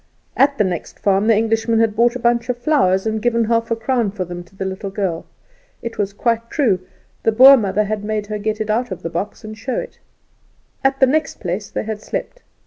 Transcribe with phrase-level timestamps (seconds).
[0.35, 3.69] At the next farm the Englishman had bought a bunch of flowers, and given half
[3.69, 5.27] a crown for them to the little girl.
[5.83, 6.79] It was quite true;
[7.21, 9.99] the Boer mother made her get it out of the box and show it.
[10.83, 12.41] At the next place they had slept.